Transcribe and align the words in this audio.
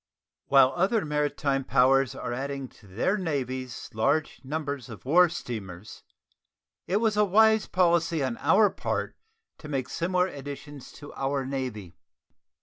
While 0.47 0.73
other 0.75 1.05
maritime 1.05 1.63
powers 1.63 2.15
are 2.15 2.33
adding 2.33 2.67
to 2.69 2.87
their 2.87 3.19
navies 3.19 3.87
large 3.93 4.41
numbers 4.43 4.89
of 4.89 5.05
war 5.05 5.29
steamers, 5.29 6.01
it 6.87 6.97
was 6.97 7.17
a 7.17 7.23
wise 7.23 7.67
policy 7.67 8.23
on 8.23 8.37
our 8.37 8.71
part 8.71 9.15
to 9.59 9.67
make 9.69 9.89
similar 9.89 10.25
additions 10.25 10.91
to 10.93 11.13
our 11.13 11.45
Navy. 11.45 11.93